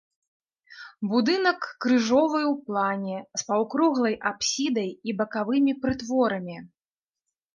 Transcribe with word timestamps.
Будынак 1.09 1.67
крыжовы 1.85 2.39
ў 2.45 2.55
плане, 2.69 3.17
з 3.41 3.45
паўкруглай 3.51 4.15
апсідай 4.31 4.89
і 5.11 5.17
бакавымі 5.19 5.73
прытворамі. 5.83 6.57